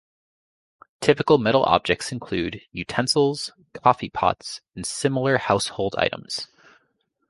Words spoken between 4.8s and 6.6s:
similar household items.